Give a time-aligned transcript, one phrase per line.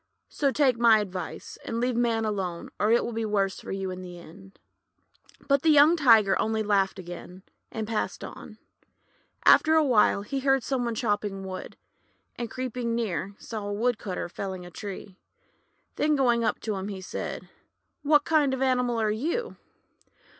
[0.29, 3.91] "So take my advice, and leave Man alone, or it will be worse for you
[3.91, 4.57] in the end."
[5.47, 8.57] But the young Tiger only laughed again, and passed on.
[9.45, 11.77] After a while, he heard some one chopping wood,
[12.35, 15.19] and creeping near, saw a Woodcutter felling a tree.
[15.97, 17.47] Then going up to him, he said:—
[18.01, 19.55] 'What kind of an animal are you?'